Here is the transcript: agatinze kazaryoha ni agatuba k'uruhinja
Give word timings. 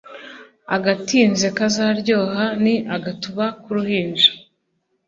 agatinze 0.75 1.47
kazaryoha 1.57 2.43
ni 2.63 2.75
agatuba 2.95 3.45
k'uruhinja 3.61 4.29